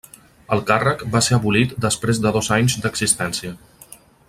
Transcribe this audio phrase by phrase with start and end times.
[0.55, 3.55] El càrrec va ser abolit després de dos anys d'existència.